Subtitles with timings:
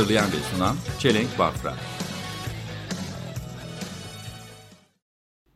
[0.00, 1.74] Hazırlayan ve sunan Çelenk Bafra.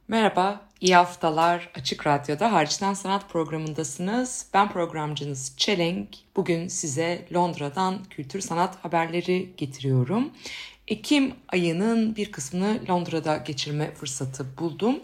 [0.08, 1.70] Merhaba, iyi haftalar.
[1.74, 4.46] Açık Radyo'da Hariçten Sanat programındasınız.
[4.54, 6.08] Ben programcınız Çelenk.
[6.36, 10.30] Bugün size Londra'dan kültür sanat haberleri getiriyorum.
[10.88, 14.98] Ekim ayının bir kısmını Londra'da geçirme fırsatı buldum.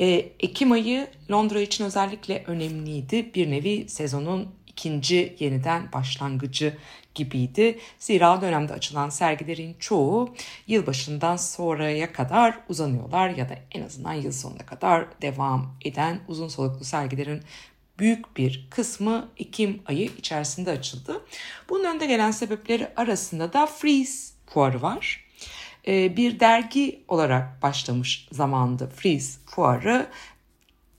[0.00, 0.06] Ee,
[0.40, 3.34] Ekim ayı Londra için özellikle önemliydi.
[3.34, 6.76] Bir nevi sezonun ikinci yeniden başlangıcı
[7.14, 7.78] gibiydi.
[7.98, 10.34] Zira dönemde açılan sergilerin çoğu
[10.66, 16.84] yılbaşından sonraya kadar uzanıyorlar ya da en azından yıl sonuna kadar devam eden uzun soluklu
[16.84, 17.42] sergilerin
[17.98, 21.20] büyük bir kısmı Ekim ayı içerisinde açıldı.
[21.68, 25.24] Bunun önde gelen sebepleri arasında da Freeze fuarı var.
[25.86, 30.06] Ee, Bir dergi olarak başlamış zamanda Freeze fuarı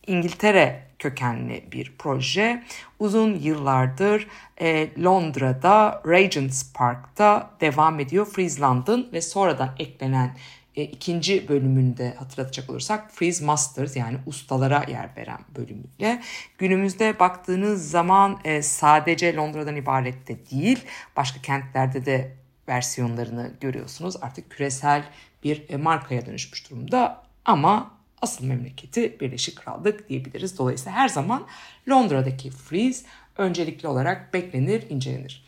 [0.08, 2.64] İngiltere kökenli bir proje.
[3.00, 4.28] Uzun yıllardır
[4.62, 8.26] e, Londra'da Regent's Park'ta devam ediyor.
[8.26, 10.38] Freeze London ve sonradan eklenen
[10.76, 16.22] e, ikinci bölümünde hatırlatacak olursak Freeze Masters yani ustalara yer veren bölümüyle.
[16.58, 22.36] Günümüzde baktığınız zaman e, sadece Londra'dan ibaret de değil başka kentlerde de
[22.68, 24.16] versiyonlarını görüyorsunuz.
[24.22, 25.04] Artık küresel
[25.44, 30.58] bir e, markaya dönüşmüş durumda ama asıl memleketi Birleşik Krallık diyebiliriz.
[30.58, 31.48] Dolayısıyla her zaman
[31.90, 33.06] Londra'daki Freeze
[33.38, 35.46] öncelikli olarak beklenir, incelenir.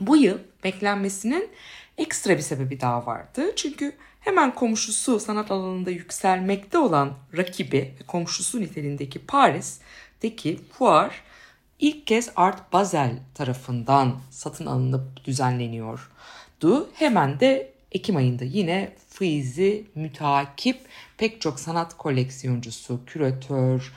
[0.00, 1.50] Bu yıl beklenmesinin
[1.98, 3.52] ekstra bir sebebi daha vardı.
[3.56, 11.22] Çünkü hemen komşusu sanat alanında yükselmekte olan rakibi ve komşusu niteliğindeki Paris'teki fuar
[11.78, 16.90] ilk kez Art Basel tarafından satın alınıp düzenleniyordu.
[16.94, 20.80] Hemen de Ekim ayında yine Freeze'i mütakip
[21.18, 23.92] pek çok sanat koleksiyoncusu, küratör,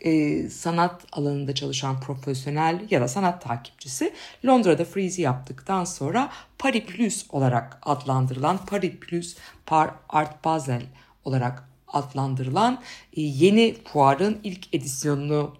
[0.00, 4.14] e, sanat alanında çalışan profesyonel ya da sanat takipçisi
[4.46, 9.36] Londra'da Freeze'i yaptıktan sonra Paris Plus olarak adlandırılan Paris Plus
[9.66, 10.82] Par Art Basel
[11.24, 12.82] olarak adlandırılan
[13.16, 15.56] e, yeni fuarın ilk edisyonunu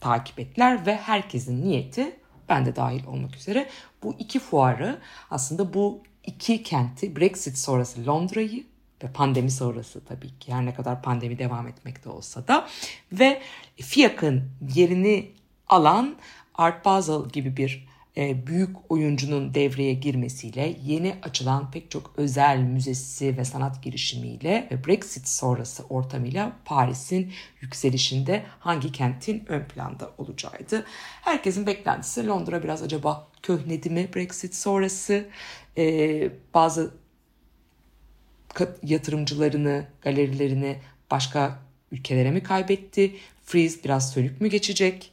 [0.00, 2.16] takip ettiler ve herkesin niyeti
[2.48, 3.68] ben de dahil olmak üzere
[4.02, 4.98] bu iki fuarı
[5.30, 8.64] aslında bu iki kenti Brexit sonrası Londra'yı
[9.04, 12.68] ve pandemi sonrası tabii ki her ne kadar pandemi devam etmekte olsa da
[13.12, 13.42] ve
[13.76, 15.30] FİAK'ın yerini
[15.68, 16.16] alan
[16.54, 23.36] Art Basel gibi bir e, büyük oyuncunun devreye girmesiyle yeni açılan pek çok özel müzesi
[23.36, 30.84] ve sanat girişimiyle ve Brexit sonrası ortamıyla Paris'in yükselişinde hangi kentin ön planda olacağıydı.
[31.22, 35.28] Herkesin beklentisi Londra biraz acaba köhnedi mi Brexit sonrası?
[35.78, 36.94] E, bazı
[38.82, 40.78] yatırımcılarını, galerilerini
[41.10, 41.58] başka
[41.92, 43.16] ülkelere mi kaybetti?
[43.44, 45.12] Freeze biraz sönük mü geçecek?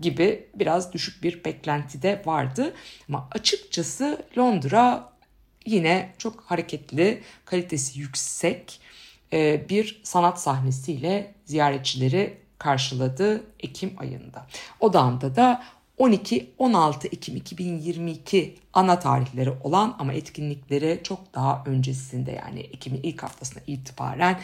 [0.00, 2.74] gibi biraz düşük bir beklenti de vardı.
[3.08, 5.12] Ama açıkçası Londra
[5.66, 8.80] yine çok hareketli, kalitesi yüksek
[9.68, 14.46] bir sanat sahnesiyle ziyaretçileri karşıladı Ekim ayında.
[14.80, 15.62] Odağında da
[16.00, 23.62] 12-16 Ekim 2022 ana tarihleri olan ama etkinlikleri çok daha öncesinde yani Ekim'in ilk haftasına
[23.66, 24.40] itibaren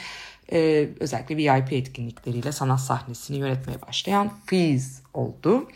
[0.53, 5.69] e, özellikle VIP etkinlikleriyle sanat sahnesini yönetmeye başlayan Freeze oldu.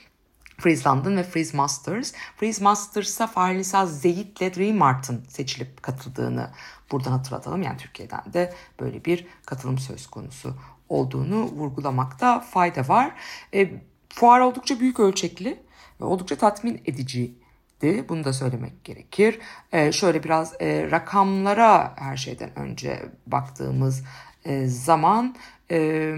[0.59, 2.13] Freeze London ve Freeze Masters.
[2.37, 6.51] Freeze Masters'a Fahri Zeyit'le Dream Mart'ın seçilip katıldığını
[6.93, 7.63] buradan hatırlatalım.
[7.63, 10.55] Yani Türkiye'den de böyle bir katılım söz konusu
[10.89, 13.13] olduğunu vurgulamakta fayda var.
[13.55, 13.71] E,
[14.09, 15.70] fuar oldukça büyük ölçekli
[16.01, 18.05] ve oldukça tatmin ediciydi.
[18.09, 19.39] Bunu da söylemek gerekir.
[19.73, 24.05] E, şöyle biraz e, rakamlara her şeyden önce baktığımız
[24.45, 25.37] e, zaman
[25.71, 26.15] e,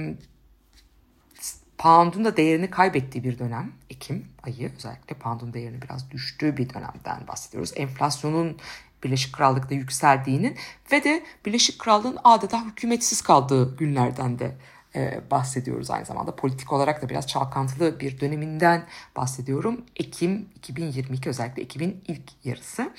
[1.78, 7.28] pound'un da değerini kaybettiği bir dönem Ekim ayı özellikle pound'un değerini biraz düştüğü bir dönemden
[7.28, 7.72] bahsediyoruz.
[7.76, 8.56] Enflasyonun
[9.04, 10.56] Birleşik Krallık'ta yükseldiğinin
[10.92, 14.56] ve de Birleşik Krallığın adeta hükümetsiz kaldığı günlerden de
[14.96, 16.36] e, bahsediyoruz aynı zamanda.
[16.36, 18.86] Politik olarak da biraz çalkantılı bir döneminden
[19.16, 19.80] bahsediyorum.
[19.96, 22.90] Ekim 2022 özellikle Ekim'in ilk yarısı.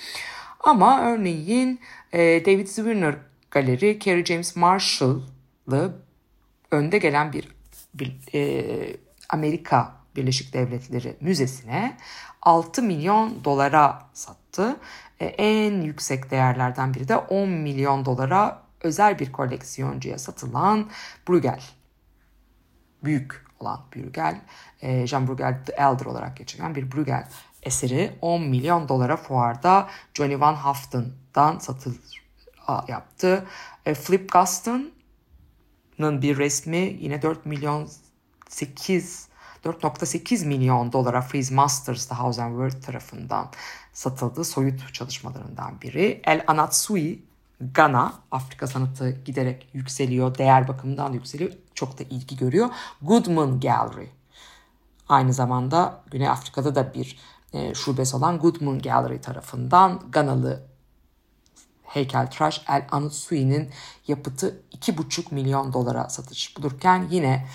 [0.60, 1.80] Ama örneğin
[2.14, 3.16] e, David Zwirner
[3.52, 5.96] Galeri, Kerry James Marshall'lı
[6.72, 7.48] önde gelen bir,
[7.94, 8.64] bir e,
[9.30, 11.98] Amerika Birleşik Devletleri Müzesi'ne
[12.42, 14.76] 6 milyon dolara sattı.
[15.20, 20.90] E, en yüksek değerlerden biri de 10 milyon dolara özel bir koleksiyoncuya satılan
[21.30, 21.62] Bruegel.
[23.04, 24.42] Büyük olan Bruegel,
[24.82, 27.28] e, Jean Bruegel the Elder olarak geçen bir Bruegel
[27.64, 31.94] eseri 10 milyon dolara fuarda Johnny Van Haften'dan satıl
[32.88, 33.46] yaptı.
[33.86, 37.90] E, Flip Gaston'ın bir resmi yine 4 milyon
[38.50, 39.28] 8
[39.66, 43.52] 4.8 milyon dolara Freeze Masters da House and Word tarafından
[43.94, 44.44] satıldı.
[44.44, 46.22] Soyut çalışmalarından biri.
[46.24, 47.20] El Anatsui
[47.74, 51.52] Ghana, Afrika sanatı giderek yükseliyor, değer bakımından da yükseliyor.
[51.76, 52.70] Çok da ilgi görüyor.
[53.02, 54.08] Goodman Gallery.
[55.10, 57.18] Aynı zamanda Güney Afrika'da da bir
[57.54, 60.64] e, şubesi olan Goodman Gallery tarafından Ganalı
[61.84, 63.70] heykeltıraş El Anutsui'nin
[64.08, 67.48] yapıtı 2,5 milyon dolara satış bulurken yine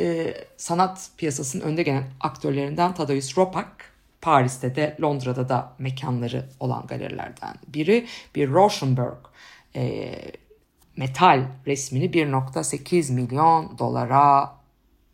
[0.00, 7.54] e, sanat piyasasının önde gelen aktörlerinden Tadeusz Ropak Paris'te de Londra'da da mekanları olan galerilerden
[7.68, 8.06] biri.
[8.34, 9.18] Bir Rauschenberg
[9.76, 10.12] e,
[10.98, 14.58] metal resmini 1.8 milyon dolara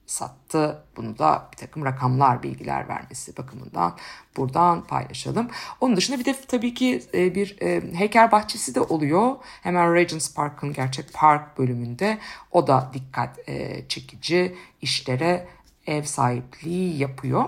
[0.07, 0.85] sattı.
[0.97, 3.97] Bunu da bir takım rakamlar, bilgiler vermesi bakımından
[4.37, 5.51] buradan paylaşalım.
[5.81, 9.37] Onun dışında bir de tabii ki e, bir e, heykel bahçesi de oluyor.
[9.63, 12.19] Hemen Regents Park'ın gerçek park bölümünde.
[12.51, 15.49] O da dikkat e, çekici işlere
[15.87, 17.45] ev sahipliği yapıyor.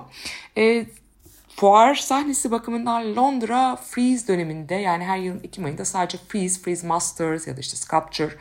[1.57, 7.47] Fuar sahnesi bakımından Londra Freeze döneminde yani her yılın Ekim ayında sadece Freeze, Freeze Masters
[7.47, 8.35] ya da işte Sculpture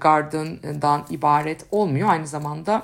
[0.00, 2.08] Garden'dan ibaret olmuyor.
[2.08, 2.82] Aynı zamanda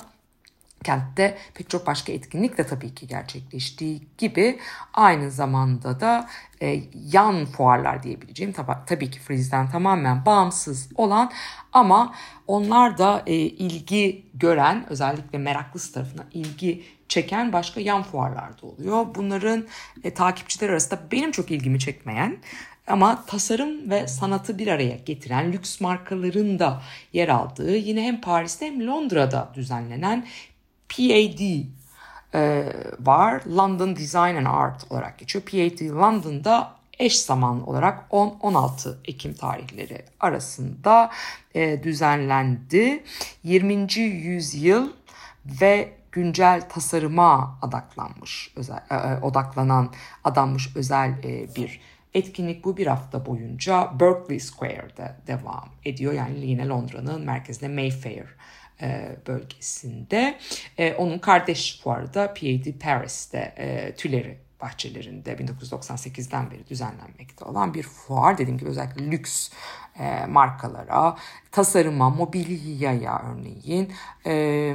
[0.84, 4.58] kentte pek çok başka etkinlik de tabii ki gerçekleştiği gibi
[4.94, 6.28] aynı zamanda da
[6.62, 6.82] e,
[7.12, 11.32] yan fuarlar diyebileceğim tabi, tabii ki Freeze'den tamamen bağımsız olan
[11.72, 12.14] ama
[12.46, 19.06] onlar da e, ilgi gören özellikle meraklısı tarafına ilgi çeken başka yan fuarlar da oluyor.
[19.14, 19.66] Bunların
[20.04, 22.38] e, takipçiler arasında benim çok ilgimi çekmeyen
[22.86, 26.82] ama tasarım ve sanatı bir araya getiren lüks markaların da
[27.12, 30.26] yer aldığı yine hem Paris'te hem Londra'da düzenlenen
[30.88, 31.40] PAD
[32.34, 33.42] e, var.
[33.56, 35.44] London Design and Art olarak geçiyor.
[35.44, 41.10] PAD London'da eş zaman olarak 10-16 Ekim tarihleri arasında
[41.54, 43.04] e, düzenlendi.
[43.44, 43.92] 20.
[44.00, 44.88] yüzyıl
[45.60, 49.92] ve güncel tasarıma odaklanmış, özel, e, e, odaklanan
[50.24, 51.80] adanmış özel e, bir
[52.14, 56.12] etkinlik bu bir hafta boyunca Berkeley Square'de devam ediyor.
[56.12, 58.26] Yani yine Londra'nın merkezinde Mayfair
[58.82, 60.38] e, bölgesinde.
[60.78, 67.82] E, onun kardeş fuarı da PAD Paris'te e, Tüleri bahçelerinde 1998'den beri düzenlenmekte olan bir
[67.82, 68.38] fuar.
[68.38, 69.50] Dediğim gibi özellikle lüks
[69.98, 71.16] e, markalara,
[71.50, 73.92] tasarıma, mobilyaya örneğin,
[74.26, 74.74] e,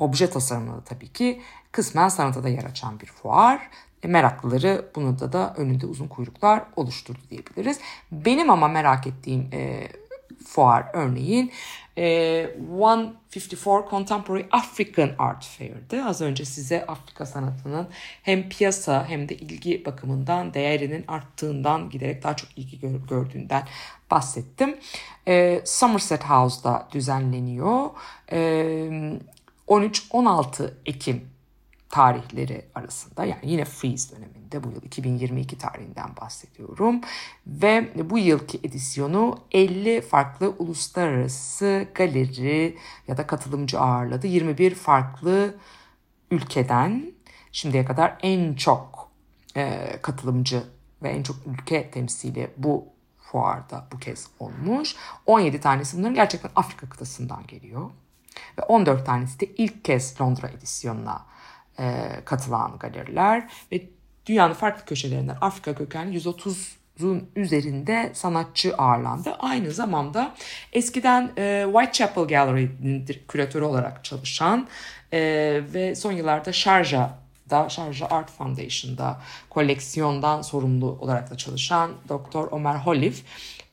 [0.00, 1.40] obje tasarımına tabii ki
[1.72, 3.70] kısmen sanata da yer açan bir fuar.
[4.02, 7.80] E, meraklıları bunu da önünde uzun kuyruklar oluşturdu diyebiliriz.
[8.12, 9.88] Benim ama merak ettiğim e,
[10.46, 11.52] fuar örneğin
[11.98, 12.04] e,
[13.34, 16.02] 154 Contemporary African Art Fair'di.
[16.02, 17.88] Az önce size Afrika sanatının
[18.22, 23.62] hem piyasa hem de ilgi bakımından değerinin arttığından giderek daha çok ilgi gördüğünden
[24.10, 24.76] bahsettim.
[25.28, 27.90] E, Somerset House'da düzenleniyor.
[28.32, 28.40] E,
[29.70, 31.28] 13-16 Ekim
[31.88, 37.00] tarihleri arasında yani yine freeze döneminde bu yıl 2022 tarihinden bahsediyorum.
[37.46, 44.26] Ve bu yılki edisyonu 50 farklı uluslararası galeri ya da katılımcı ağırladı.
[44.26, 45.54] 21 farklı
[46.30, 47.12] ülkeden
[47.52, 49.10] şimdiye kadar en çok
[49.56, 50.62] e, katılımcı
[51.02, 52.84] ve en çok ülke temsili bu
[53.18, 54.96] fuarda bu kez olmuş.
[55.26, 57.90] 17 tanesi bunların gerçekten Afrika kıtasından geliyor
[58.58, 61.22] ve 14 tanesi de ilk kez Londra edisyonuna
[61.78, 63.82] e, katılan galeriler ve
[64.26, 69.32] dünyanın farklı köşelerinden Afrika kökenli 130'un üzerinde sanatçı ağırlandı.
[69.38, 70.34] Aynı zamanda
[70.72, 74.68] eskiden e, Whitechapel Gallery'nin küratörü olarak çalışan
[75.12, 75.20] e,
[75.74, 79.20] ve son yıllarda Sharjah'da Sharjah Art Foundation'da
[79.50, 82.52] koleksiyondan sorumlu olarak da çalışan Dr.
[82.52, 83.24] Omer Holif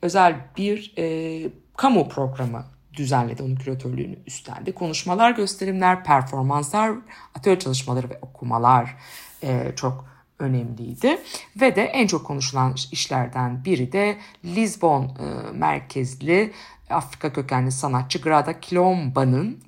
[0.02, 2.64] özel bir e, kamu programı
[2.98, 3.42] düzenledi.
[3.42, 4.72] Onun küratörlüğünü üstlendi.
[4.72, 6.92] Konuşmalar, gösterimler, performanslar,
[7.34, 8.96] atölye çalışmaları ve okumalar
[9.42, 10.04] e, çok
[10.38, 11.18] önemliydi.
[11.60, 16.52] Ve de en çok konuşulan işlerden biri de Lisbon e, merkezli
[16.90, 19.58] Afrika kökenli sanatçı Grada Kilomba'nın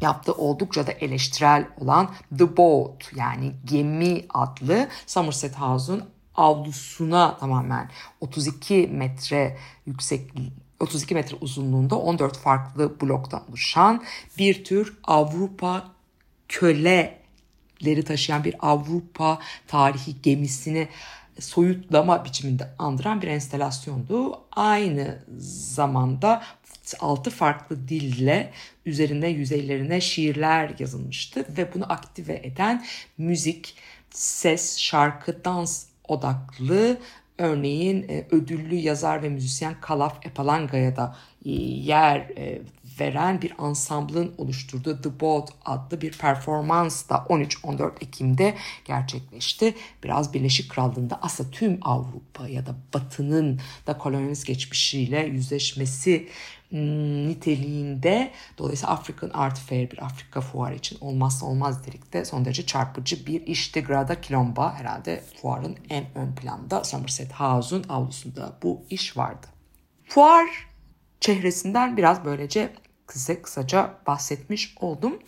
[0.00, 8.88] yaptığı oldukça da eleştirel olan The Boat yani Gemi adlı Somerset House'un avlusuna tamamen 32
[8.92, 9.56] metre
[9.86, 14.02] yüksekliği 32 metre uzunluğunda 14 farklı bloktan oluşan
[14.38, 15.92] bir tür Avrupa
[16.48, 20.88] köleleri taşıyan bir Avrupa tarihi gemisini
[21.40, 24.40] soyutlama biçiminde andıran bir enstelasyondu.
[24.52, 26.42] Aynı zamanda
[27.00, 28.52] altı farklı dille
[28.86, 32.84] üzerine yüzeylerine şiirler yazılmıştı ve bunu aktive eden
[33.18, 33.76] müzik,
[34.10, 36.98] ses, şarkı, dans odaklı
[37.38, 42.62] örneğin e, ödüllü yazar ve müzisyen Kalaf Epalanga'ya da e, yer e,
[43.00, 49.74] veren bir ansamblın oluşturduğu The Boat adlı bir performans da 13-14 Ekim'de gerçekleşti.
[50.04, 56.28] Biraz Birleşik Krallığı'nda aslında tüm Avrupa ya da Batı'nın da kolonyalist geçmişiyle yüzleşmesi
[56.68, 62.66] hmm, niteliğinde dolayısıyla African Art Fair bir Afrika fuarı için olmazsa olmaz dedik son derece
[62.66, 63.84] çarpıcı bir işti.
[63.84, 69.46] Grada Kilomba herhalde fuarın en ön planda Somerset House'un avlusunda bu iş vardı.
[70.04, 70.46] Fuar
[71.20, 72.72] çehresinden biraz böylece
[73.12, 75.18] size kısaca bahsetmiş oldum.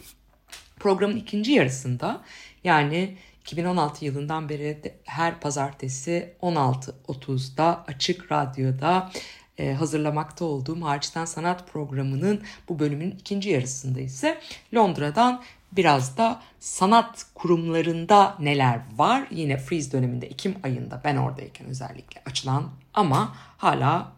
[0.78, 2.22] Programın ikinci yarısında
[2.64, 9.10] yani 2016 yılından beri her pazartesi 16.30'da Açık Radyo'da
[9.58, 14.40] e, hazırlamakta olduğum Hariçten Sanat programının bu bölümün ikinci yarısında ise
[14.74, 15.42] Londra'dan
[15.72, 19.26] biraz da sanat kurumlarında neler var.
[19.30, 24.12] Yine Freeze döneminde Ekim ayında ben oradayken özellikle açılan ama hala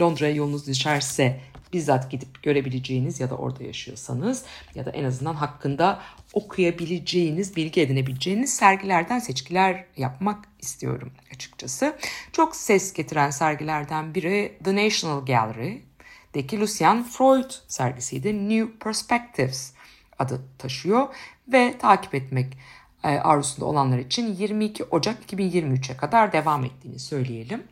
[0.00, 1.40] Londra'ya yolunuz düşerse
[1.72, 6.00] bizzat gidip görebileceğiniz ya da orada yaşıyorsanız ya da en azından hakkında
[6.32, 11.96] okuyabileceğiniz, bilgi edinebileceğiniz sergilerden seçkiler yapmak istiyorum açıkçası.
[12.32, 18.48] Çok ses getiren sergilerden biri The National Gallery'deki Lucian Freud sergisiydi.
[18.48, 19.72] New Perspectives
[20.18, 21.08] adı taşıyor
[21.48, 22.58] ve takip etmek
[23.04, 27.62] e, arzusunda olanlar için 22 Ocak 2023'e kadar devam ettiğini söyleyelim.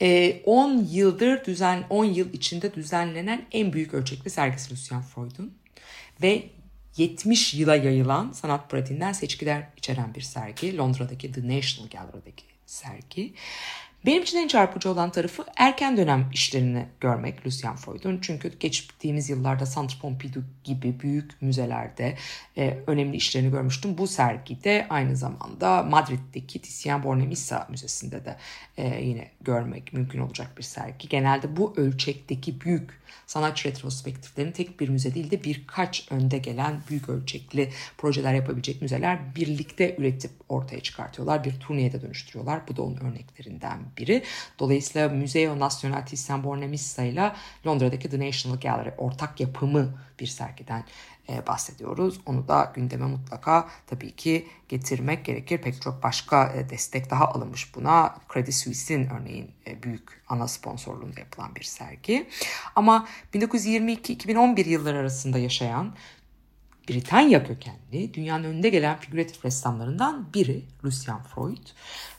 [0.00, 5.54] 10 ee, yıldır düzen 10 yıl içinde düzenlenen en büyük ölçekli sergisi Lucian Freud'un
[6.22, 6.50] ve
[6.96, 10.76] 70 yıla yayılan sanat pratiğinden seçkiler içeren bir sergi.
[10.76, 13.34] Londra'daki The National Gallery'deki sergi.
[14.06, 18.18] Benim için en çarpıcı olan tarafı erken dönem işlerini görmek Lucian Freud'un.
[18.22, 22.16] Çünkü geçtiğimiz yıllarda Centre Pompidou gibi büyük müzelerde
[22.58, 23.98] e, önemli işlerini görmüştüm.
[23.98, 28.36] Bu sergide aynı zamanda Madrid'deki Titian Bornemisza Müzesi'nde de
[28.76, 31.08] e, yine görmek mümkün olacak bir sergi.
[31.08, 37.08] Genelde bu ölçekteki büyük sanatçı retrospektiflerini tek bir müze değil de birkaç önde gelen büyük
[37.08, 41.44] ölçekli projeler yapabilecek müzeler birlikte üretip ortaya çıkartıyorlar.
[41.44, 42.68] Bir turneye de dönüştürüyorlar.
[42.68, 44.22] Bu da onun örneklerinden biri.
[44.58, 47.32] Dolayısıyla Museo Nacional Thyssen Bornemisza ile
[47.66, 50.84] Londra'daki The National Gallery ortak yapımı bir sergiden
[51.28, 52.20] e, bahsediyoruz.
[52.26, 55.58] Onu da gündeme mutlaka tabii ki getirmek gerekir.
[55.58, 58.16] Pek çok başka e, destek daha alınmış buna.
[58.32, 62.28] Credit Suisse'in örneğin e, büyük ana sponsorluğunda yapılan bir sergi.
[62.76, 65.94] Ama 1922-2011 yılları arasında yaşayan
[66.88, 71.66] Britanya kökenli dünyanın önünde gelen figüratif ressamlarından biri Lucian Freud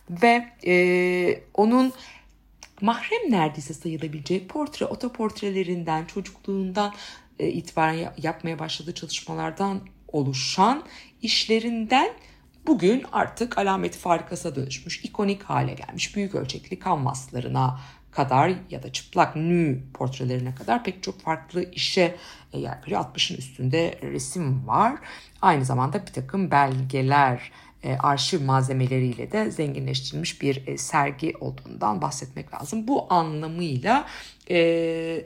[0.09, 1.93] ve e, onun
[2.81, 6.93] mahrem neredeyse sayılabileceği portre, otoportrelerinden, çocukluğundan
[7.49, 10.83] itibaren yapmaya başladığı çalışmalardan oluşan
[11.21, 12.09] işlerinden
[12.67, 17.79] bugün artık alameti farikasa dönüşmüş, ikonik hale gelmiş büyük ölçekli kanvaslarına
[18.11, 22.15] kadar ya da çıplak nü portrelerine kadar pek çok farklı işe
[22.53, 23.01] e, yer veriyor.
[23.01, 24.95] 60'ın üstünde resim var.
[25.41, 27.51] Aynı zamanda bir takım belgeler,
[27.83, 32.87] e, arşiv malzemeleriyle de zenginleştirilmiş bir e, sergi olduğundan bahsetmek lazım.
[32.87, 34.07] Bu anlamıyla
[34.49, 35.25] e,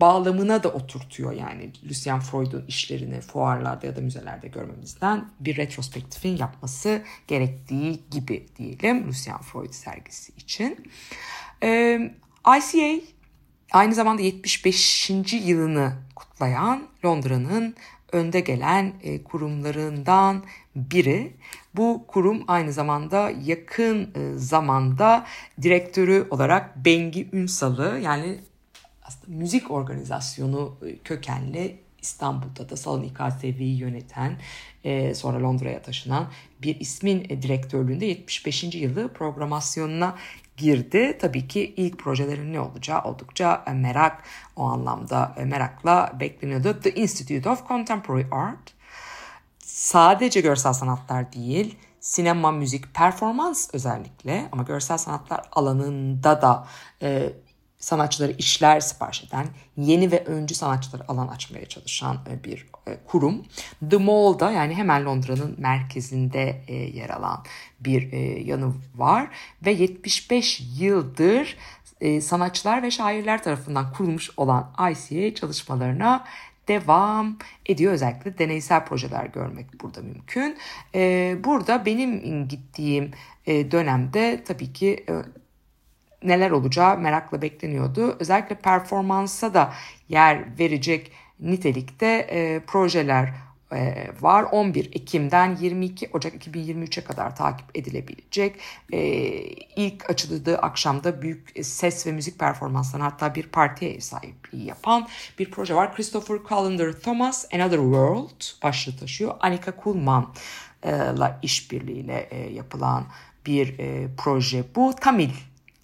[0.00, 7.02] bağlamına da oturtuyor yani Lucian Freud'un işlerini fuarlarda ya da müzelerde görmemizden bir retrospektifin yapması
[7.28, 10.90] gerektiği gibi diyelim Lucian Freud sergisi için.
[11.62, 12.12] Ee,
[12.58, 13.04] ICA
[13.72, 15.10] aynı zamanda 75.
[15.32, 17.74] yılını kutlayan Londra'nın
[18.12, 20.44] önde gelen e, kurumlarından
[20.76, 21.36] biri.
[21.76, 25.26] Bu kurum aynı zamanda yakın e, zamanda
[25.62, 28.40] direktörü olarak Bengi Ünsal'ı yani
[29.14, 34.38] aslında müzik organizasyonu e, kökenli İstanbul'da da Salon İKSV'yi yöneten
[34.84, 36.30] e, sonra Londra'ya taşınan
[36.62, 38.64] bir ismin e, direktörlüğünde 75.
[38.74, 40.16] yılı programasyonuna
[40.56, 41.18] girdi.
[41.20, 44.22] Tabii ki ilk projelerin ne olacağı oldukça merak
[44.56, 46.80] o anlamda merakla bekleniyordu.
[46.80, 48.74] The Institute of Contemporary Art
[49.58, 56.66] sadece görsel sanatlar değil, sinema, müzik, performans özellikle ama görsel sanatlar alanında da
[57.02, 57.32] e,
[57.84, 63.42] sanatçıları işler sipariş eden, yeni ve öncü sanatçıları alan açmaya çalışan e, bir e, kurum.
[63.90, 67.44] The Mall'da yani hemen Londra'nın merkezinde e, yer alan
[67.80, 68.12] bir
[68.46, 69.28] yanı var
[69.66, 71.56] ve 75 yıldır
[72.20, 76.24] sanatçılar ve şairler tarafından kurulmuş olan ICA çalışmalarına
[76.68, 77.92] devam ediyor.
[77.92, 80.56] Özellikle deneysel projeler görmek burada mümkün.
[81.44, 83.10] Burada benim gittiğim
[83.46, 85.06] dönemde tabii ki
[86.24, 88.16] neler olacağı merakla bekleniyordu.
[88.20, 89.72] Özellikle performansa da
[90.08, 93.34] yer verecek nitelikte e, projeler
[93.72, 94.42] e, var.
[94.42, 98.60] 11 Ekim'den 22 Ocak 2023'e kadar takip edilebilecek.
[98.92, 99.00] E,
[99.76, 105.50] ilk açıldığı akşamda büyük ses ve müzik performanslarına hatta bir partiye ev sahipliği yapan bir
[105.50, 105.94] proje var.
[105.94, 109.34] Christopher Callender Thomas Another World başlığı taşıyor.
[109.40, 113.06] Anika Kulman'la işbirliğiyle e, yapılan
[113.46, 114.94] bir e, proje bu.
[115.00, 115.30] Tamil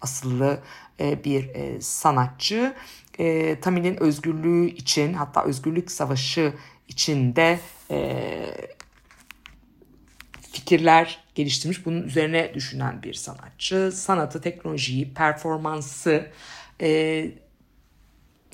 [0.01, 0.61] asıllı
[1.01, 2.75] e, bir e, sanatçı.
[3.19, 6.53] E, Tamil'in özgürlüğü için hatta özgürlük savaşı
[6.89, 7.61] içinde
[10.53, 11.87] fikirler geliştirmiş.
[11.87, 13.93] Bunun üzerine düşünen bir sanatçı.
[13.93, 16.31] Sanatı, teknolojiyi, performansı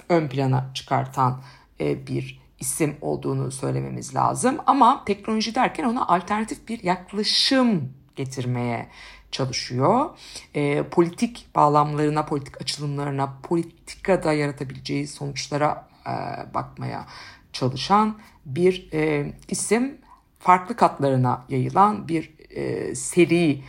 [0.09, 1.43] ön plana çıkartan
[1.81, 4.59] bir isim olduğunu söylememiz lazım.
[4.67, 8.89] Ama teknoloji derken ona alternatif bir yaklaşım getirmeye
[9.31, 10.11] çalışıyor.
[10.55, 16.15] E, politik bağlamlarına, politik açılımlarına, politikada yaratabileceği sonuçlara e,
[16.55, 17.07] bakmaya
[17.53, 19.99] çalışan bir e, isim.
[20.39, 23.63] Farklı katlarına yayılan bir e, seri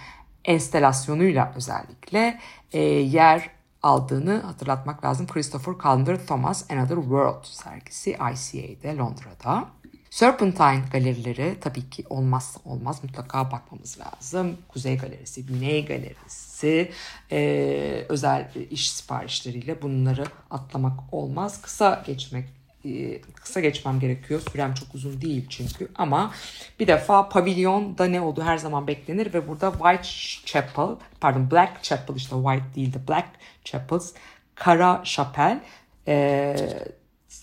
[0.45, 2.39] enstelasyonuyla özellikle
[2.71, 3.49] e, yer
[3.83, 5.27] aldığını hatırlatmak lazım.
[5.27, 9.67] Christopher Columbus Thomas Another World sergisi ICA'de Londra'da.
[10.17, 14.57] Serpentine galerileri tabii ki olmazsa olmaz mutlaka bakmamız lazım.
[14.67, 16.91] Kuzey Galerisi, Güney Galerisi,
[17.31, 21.61] e, özel iş siparişleriyle bunları atlamak olmaz.
[21.61, 22.49] Kısa geçmek
[22.85, 24.41] e, kısa geçmem gerekiyor.
[24.51, 26.33] Sürem çok uzun değil çünkü ama
[26.79, 30.09] bir defa pavilyonda ne oldu her zaman beklenir ve burada White
[30.45, 33.27] Chapel pardon Black Chapel işte White değil de Black
[33.63, 34.13] Chapels
[34.55, 35.59] Kara Şapel
[36.07, 36.55] e,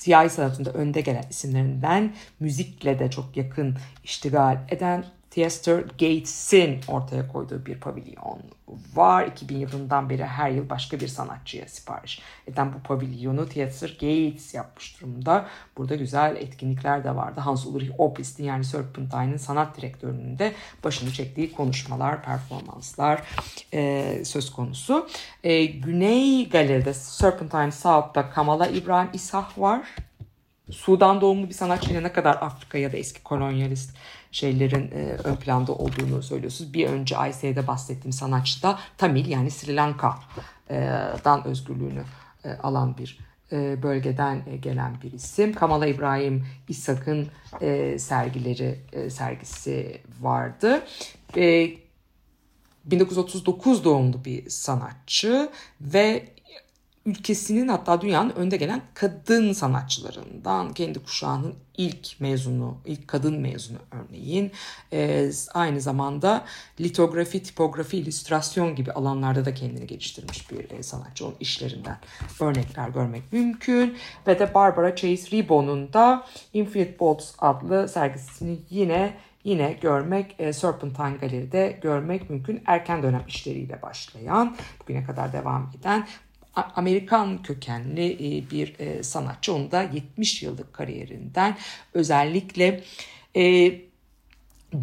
[0.05, 7.67] siyahi sanatında önde gelen isimlerinden müzikle de çok yakın iştigal eden Theater Gates'in ortaya koyduğu
[7.67, 8.39] bir pavilyon
[8.95, 9.27] var.
[9.27, 15.01] 2000 yılından beri her yıl başka bir sanatçıya sipariş eden bu pavilyonu Theater Gates yapmış
[15.01, 15.47] durumda.
[15.77, 17.41] Burada güzel etkinlikler de vardı.
[17.41, 20.53] Hans Ulrich Obrist'in yani Serpentine'in sanat direktörünün de
[20.85, 23.23] başını çektiği konuşmalar, performanslar
[23.73, 25.09] e, söz konusu.
[25.45, 29.81] E, Güney Galeri'de Serpentine South'ta Kamala İbrahim İshak var.
[30.71, 33.97] Sudan doğumlu bir sanatçı ne kadar Afrika ya da eski kolonyalist
[34.31, 36.75] şeylerin e, ön planda olduğunu söylüyorsunuz.
[36.75, 42.05] Bir önce ICA'de bahsettiğim sanatçı da Tamil yani Sri Lanka'dan özgürlüğünü
[42.45, 43.19] e, alan bir
[43.53, 45.53] e, bölgeden e, gelen bir isim.
[45.53, 47.29] Kamala İbrahim İshak'ın
[47.61, 50.83] e, sergileri e, sergisi vardı.
[51.37, 51.71] E,
[52.85, 55.51] 1939 doğumlu bir sanatçı
[55.81, 56.34] ve
[57.07, 64.53] ülkesinin hatta dünyanın önde gelen kadın sanatçılarından kendi kuşağının ilk mezunu, ilk kadın mezunu örneğin.
[64.93, 66.45] E, aynı zamanda
[66.81, 71.27] litografi, tipografi, illüstrasyon gibi alanlarda da kendini geliştirmiş bir e, sanatçı.
[71.27, 71.99] Onun işlerinden
[72.41, 73.97] örnekler görmek mümkün.
[74.27, 79.15] Ve de Barbara Chase Ribon'un da Infinite Bolts adlı sergisini yine
[79.45, 82.63] yine görmek e, Serpentine Galeri'de görmek mümkün.
[82.67, 86.07] Erken dönem işleriyle başlayan, bugüne kadar devam eden
[86.57, 89.55] Amerikan kökenli e, bir e, sanatçı.
[89.55, 91.57] Onu da 70 yıllık kariyerinden
[91.95, 92.85] özellikle
[93.37, 93.75] e,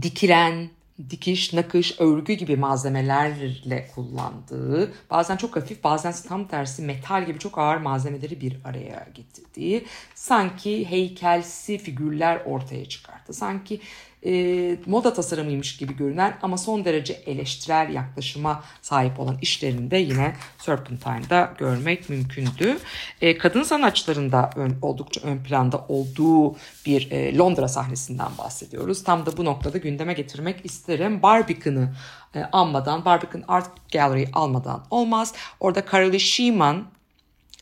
[0.02, 0.70] dikilen,
[1.10, 7.58] dikiş, nakış, örgü gibi malzemelerle kullandığı, bazen çok hafif, bazen tam tersi metal gibi çok
[7.58, 13.34] ağır malzemeleri bir araya getirdiği, sanki heykelsi figürler ortaya çıkarttı.
[13.34, 13.82] Sanki
[14.26, 21.54] e, moda tasarımıymış gibi görünen ama son derece eleştirel yaklaşıma sahip olan işlerinde yine Serpentine'da
[21.58, 22.78] görmek mümkündü.
[23.22, 26.56] E, kadın sanatçıların da ön, oldukça ön planda olduğu
[26.86, 29.04] bir e, Londra sahnesinden bahsediyoruz.
[29.04, 31.22] Tam da bu noktada gündeme getirmek isterim.
[31.22, 31.94] Barbican'ı
[32.36, 35.34] e, anmadan, Barbican Art Gallery almadan olmaz.
[35.60, 36.86] Orada Carolee Sheeman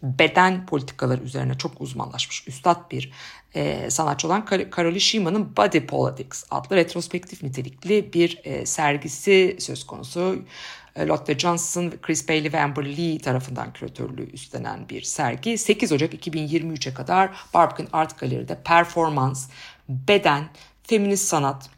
[0.04, 3.12] beden politikaları üzerine çok uzmanlaşmış üstad bir
[3.56, 4.46] e, sanatçı olan
[4.78, 10.36] Carolee Schima'nın Body Politics adlı retrospektif nitelikli bir e, sergisi söz konusu.
[10.96, 15.58] E, Lotte Johnson, Chris Bailey ve Amber Lee tarafından küratörlüğü üstlenen bir sergi.
[15.58, 19.50] 8 Ocak 2023'e kadar Barbican Art Gallery'de performans,
[19.90, 20.50] beden,
[20.84, 21.70] feminist sanat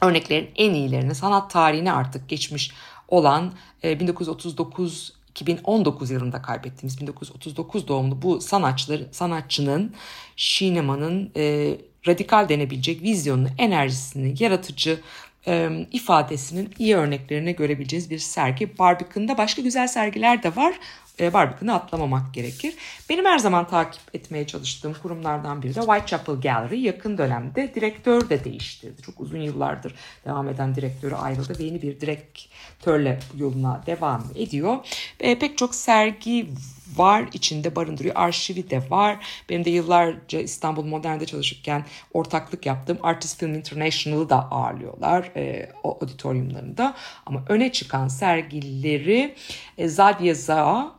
[0.00, 2.70] örneklerin en iyilerini sanat tarihine artık geçmiş
[3.08, 3.52] olan
[3.84, 9.94] e, 1939 2019 yılında kaybettiğimiz 1939 doğumlu bu sanatçılar, sanatçının
[10.36, 15.00] Şinema'nın e, radikal denebilecek vizyonunu, enerjisini, yaratıcı
[15.48, 18.78] e, ifadesinin iyi örneklerini görebileceğiz bir sergi.
[18.78, 20.74] Barbican'da başka güzel sergiler de var.
[21.20, 22.74] E, Barbican'ı atlamamak gerekir.
[23.08, 26.80] Benim her zaman takip etmeye çalıştığım kurumlardan biri de Whitechapel Gallery.
[26.80, 29.02] Yakın dönemde direktör de değiştirdi.
[29.02, 34.76] Çok uzun yıllardır devam eden direktörü ayrıldı ve yeni bir direktörle yoluna devam ediyor.
[35.20, 36.48] E, pek çok sergi
[36.96, 38.14] var içinde barındırıyor.
[38.16, 39.26] Arşivi de var.
[39.48, 45.98] Benim de yıllarca İstanbul Modern'de çalışırken ortaklık yaptığım Artist Film International'ı da ağırlıyorlar e, o
[46.00, 46.94] auditoriumlarında.
[47.26, 49.34] Ama öne çıkan sergileri
[49.78, 50.92] e, Zadie Zaa,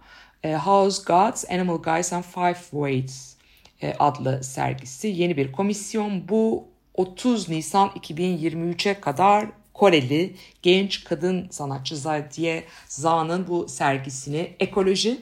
[0.44, 3.36] e, House Gods, Animal Guys and Five Ways
[3.82, 5.08] e, adlı sergisi.
[5.08, 6.30] Yeni bir komisyon.
[6.30, 9.46] Bu 30 Nisan 2023'e kadar
[9.80, 15.22] Koreli genç kadın sanatçı Zadie Zaa'nın bu sergisini ekoloji,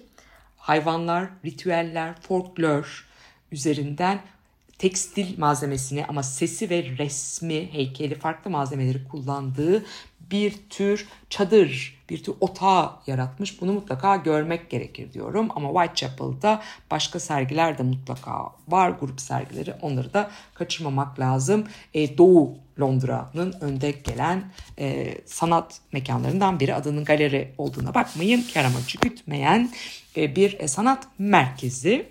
[0.68, 3.06] hayvanlar, ritüeller, folklor
[3.52, 4.22] üzerinden
[4.78, 9.86] tekstil malzemesini ama sesi ve resmi, heykeli farklı malzemeleri kullandığı
[10.32, 13.62] bir tür çadır, bir tür otağı yaratmış.
[13.62, 15.48] Bunu mutlaka görmek gerekir diyorum.
[15.56, 16.62] Ama Whitechapel'da
[16.92, 18.90] başka sergiler de mutlaka var.
[18.90, 19.74] Grup sergileri.
[19.82, 21.68] Onları da kaçırmamak lazım.
[21.94, 24.44] E, Doğu Londra'nın önde gelen
[24.80, 26.76] e, sanat mekanlarından biri.
[26.76, 28.46] Adının galeri olduğuna bakmayın.
[28.54, 29.72] Kar amacı gütmeyen
[30.18, 32.10] e, bir e, sanat merkezi.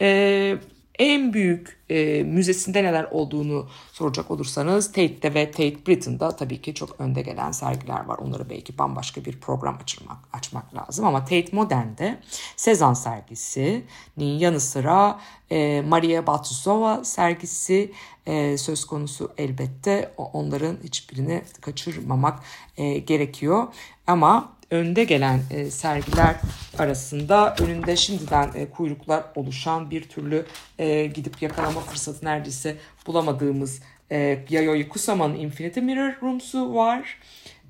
[0.00, 0.58] E,
[0.98, 7.00] en büyük e, müzesinde neler olduğunu soracak olursanız Tate'de ve Tate Britain'da tabii ki çok
[7.00, 8.18] önde gelen sergiler var.
[8.18, 12.20] Onları belki bambaşka bir program açmak, açmak lazım ama Tate Modern'de
[12.56, 17.92] Sezan sergisinin yanı sıra e, Maria Batusova sergisi
[18.26, 22.40] e, söz konusu elbette onların hiçbirini kaçırmamak
[22.76, 23.66] e, gerekiyor.
[24.06, 26.36] Ama önde gelen e, sergiler
[26.78, 30.46] arasında önünde şimdiden e, kuyruklar oluşan bir türlü
[30.78, 37.18] e, gidip yakalama fırsatı neredeyse bulamadığımız e, Yayoi Kusama'nın Infinity Mirror Rooms'u var.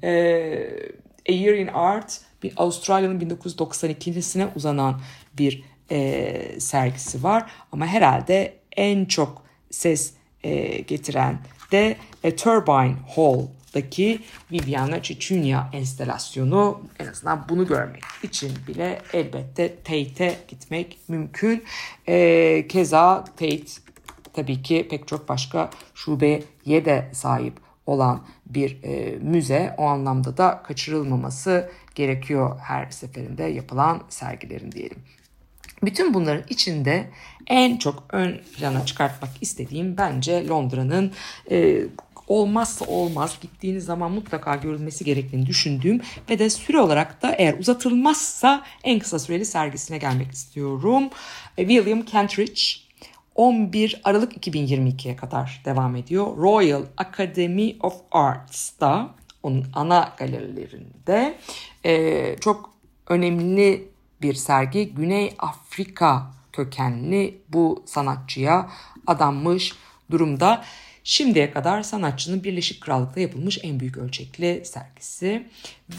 [0.02, 0.11] E,
[1.28, 5.00] A Year in Art bir Avustralya'nın 1992'sine uzanan
[5.38, 7.50] bir e, sergisi var.
[7.72, 10.12] Ama herhalde en çok ses
[10.44, 11.38] e, getiren
[11.72, 12.96] de e, Turbine
[13.74, 14.20] Hall'daki
[14.52, 21.64] Viviana Cicciunia enstalasyonu en azından bunu görmek için bile elbette Tate'e gitmek mümkün.
[22.08, 23.64] E, keza Tate
[24.32, 27.54] tabii ki pek çok başka şubeye de sahip
[27.87, 34.98] olan bir e, müze o anlamda da kaçırılmaması gerekiyor her seferinde yapılan sergilerin diyelim.
[35.82, 37.10] Bütün bunların içinde
[37.46, 41.12] en çok ön plana çıkartmak istediğim bence Londra'nın
[41.50, 41.82] e,
[42.28, 48.64] olmazsa olmaz gittiğiniz zaman mutlaka görülmesi gerektiğini düşündüğüm ve de süre olarak da eğer uzatılmazsa
[48.84, 51.04] en kısa süreli sergisine gelmek istiyorum.
[51.58, 52.62] E, William Kentridge
[53.34, 56.37] 11 Aralık 2022'ye kadar devam ediyor.
[56.37, 61.38] Royal Academy of Arts'ta onun ana galerilerinde
[61.84, 62.70] e, çok
[63.08, 63.88] önemli
[64.22, 64.94] bir sergi.
[64.94, 68.70] Güney Afrika kökenli bu sanatçıya
[69.06, 69.72] adanmış
[70.10, 70.64] durumda.
[71.06, 75.46] Şimdiye kadar sanatçının Birleşik Krallık'ta yapılmış en büyük ölçekli sergisi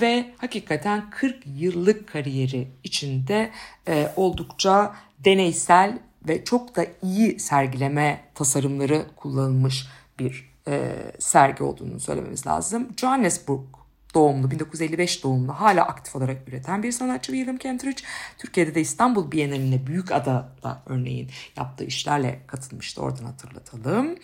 [0.01, 3.51] ve hakikaten 40 yıllık kariyeri içinde
[3.87, 9.87] e, oldukça deneysel ve çok da iyi sergileme tasarımları kullanılmış
[10.19, 12.87] bir e, sergi olduğunu söylememiz lazım.
[12.97, 13.84] Johannesburg
[14.15, 18.03] doğumlu, 1955 doğumlu, hala aktif olarak üreten bir sanatçı William Kentridge.
[18.37, 23.01] Türkiye'de de İstanbul Bienalinde Büyük Ada'da örneğin yaptığı işlerle katılmıştı.
[23.01, 24.15] Oradan hatırlatalım.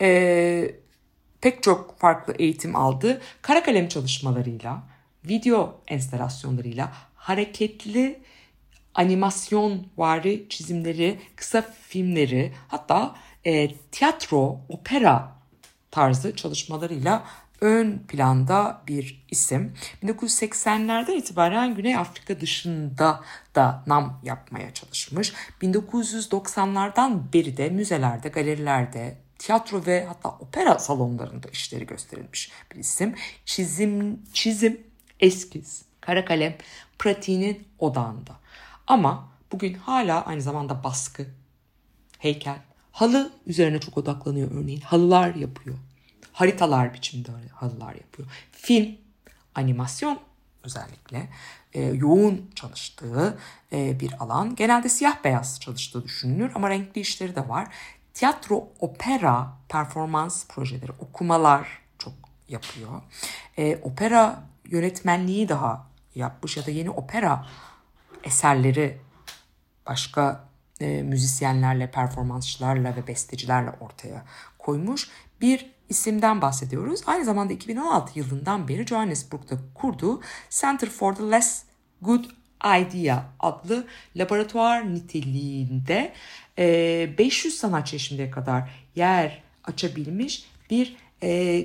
[0.00, 0.74] Ee,
[1.40, 3.20] pek çok farklı eğitim aldı.
[3.42, 4.82] Kara kalem çalışmalarıyla,
[5.24, 8.22] video enstalasyonlarıyla hareketli
[8.94, 15.38] animasyon vari çizimleri, kısa filmleri hatta e, tiyatro, opera
[15.90, 17.24] tarzı çalışmalarıyla
[17.60, 19.74] ön planda bir isim.
[20.02, 23.20] 1980'lerden itibaren Güney Afrika dışında
[23.54, 25.32] da nam yapmaya çalışmış.
[25.62, 33.14] 1990'lardan beri de müzelerde, galerilerde, tiyatro ve hatta opera salonlarında işleri gösterilmiş bir isim.
[33.44, 34.80] Çizim, çizim,
[35.20, 36.56] eskiz, kara kalem
[36.98, 38.32] pratiğinin odağında.
[38.86, 41.26] Ama bugün hala aynı zamanda baskı,
[42.18, 42.58] heykel,
[42.92, 44.80] halı üzerine çok odaklanıyor örneğin.
[44.80, 45.76] Halılar yapıyor
[46.38, 48.28] haritalar biçimde halılar yapıyor.
[48.52, 48.96] Film,
[49.54, 50.18] animasyon
[50.64, 51.28] özellikle
[51.72, 53.38] e, yoğun çalıştığı
[53.72, 54.56] e, bir alan.
[54.56, 57.74] Genelde siyah beyaz çalıştığı düşünülür ama renkli işleri de var.
[58.14, 62.12] Tiyatro, opera, performans projeleri, okumalar çok
[62.48, 63.02] yapıyor.
[63.56, 67.46] E, opera yönetmenliği daha yapmış ya da yeni opera
[68.24, 69.00] eserleri
[69.86, 70.48] başka
[70.80, 74.24] e, müzisyenlerle, performansçılarla ve bestecilerle ortaya
[74.58, 75.08] koymuş
[75.40, 77.00] bir isimden bahsediyoruz.
[77.06, 80.20] Aynı zamanda 2016 yılından beri Johannesburg'da kurduğu
[80.50, 81.62] Center for the Less
[82.02, 82.24] Good
[82.64, 86.12] Idea adlı laboratuvar niteliğinde
[86.58, 91.64] 500 sanatçı şimdiye kadar yer açabilmiş bir e,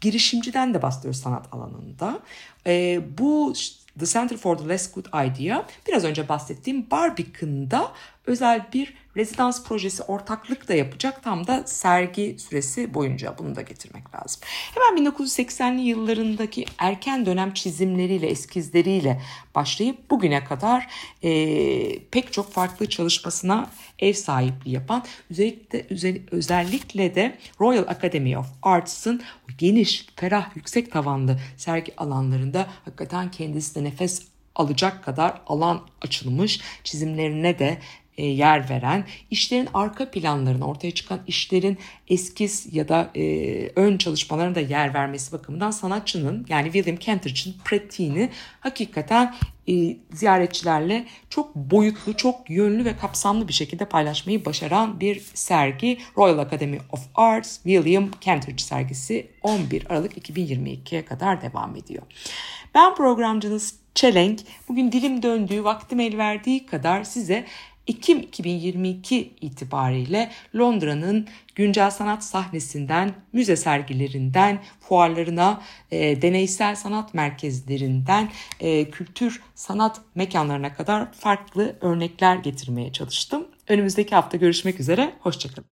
[0.00, 2.20] girişimciden de bahsediyoruz sanat alanında.
[2.66, 3.52] E, bu
[3.98, 7.92] The Center for the Less Good Idea biraz önce bahsettiğim Barbican'da
[8.26, 14.14] özel bir rezidans projesi ortaklık da yapacak tam da sergi süresi boyunca bunu da getirmek
[14.14, 14.40] lazım.
[14.74, 19.22] Hemen 1980'li yıllarındaki erken dönem çizimleriyle, eskizleriyle
[19.54, 20.88] başlayıp bugüne kadar
[21.22, 25.86] e, pek çok farklı çalışmasına ev sahipliği yapan özellikle,
[26.30, 29.22] özellikle de Royal Academy of Arts'ın
[29.58, 37.58] geniş, ferah, yüksek tavanlı sergi alanlarında hakikaten kendisi de nefes alacak kadar alan açılmış çizimlerine
[37.58, 37.78] de
[38.18, 43.22] e, yer veren, işlerin arka planlarına ortaya çıkan işlerin eskiz ya da e,
[43.76, 49.34] ön çalışmalarına da yer vermesi bakımından sanatçının yani William Kentridge'in pratiğini hakikaten
[49.68, 56.38] e, ziyaretçilerle çok boyutlu, çok yönlü ve kapsamlı bir şekilde paylaşmayı başaran bir sergi Royal
[56.38, 62.02] Academy of Arts William Kentridge sergisi 11 Aralık 2022'ye kadar devam ediyor.
[62.74, 64.40] Ben programcınız Çelenk.
[64.68, 67.46] Bugün dilim döndüğü, vaktim el verdiği kadar size
[67.86, 78.90] Ekim 2022 itibariyle Londra'nın güncel sanat sahnesinden, müze sergilerinden, fuarlarına, e, deneysel sanat merkezlerinden, e,
[78.90, 83.46] kültür sanat mekanlarına kadar farklı örnekler getirmeye çalıştım.
[83.68, 85.66] Önümüzdeki hafta görüşmek üzere, hoşçakalın.